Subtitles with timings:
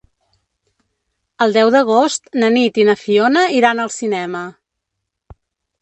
[1.45, 4.47] El deu d'agost na Nit i na Fiona iran al cinema.